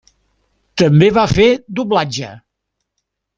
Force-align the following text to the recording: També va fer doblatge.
També 0.81 1.09
va 1.17 1.25
fer 1.33 1.45
doblatge. 1.81 2.31